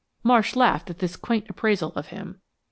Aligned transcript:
Marsh 0.23 0.55
laughed 0.55 0.89
at 0.89 0.97
this 0.97 1.15
quaint 1.15 1.47
appraisal 1.47 1.93
of 1.95 2.07
him. 2.07 2.41